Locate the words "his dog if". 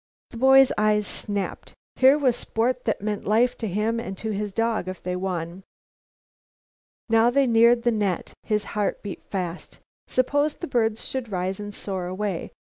4.31-5.03